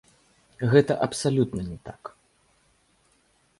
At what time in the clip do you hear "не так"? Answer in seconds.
1.69-2.01